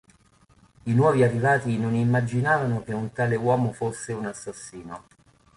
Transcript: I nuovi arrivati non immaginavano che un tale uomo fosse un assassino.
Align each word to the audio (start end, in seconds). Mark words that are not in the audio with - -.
I 0.83 0.93
nuovi 0.95 1.21
arrivati 1.21 1.77
non 1.77 1.93
immaginavano 1.93 2.81
che 2.81 2.91
un 2.91 3.11
tale 3.11 3.35
uomo 3.35 3.71
fosse 3.71 4.11
un 4.13 4.25
assassino. 4.25 5.03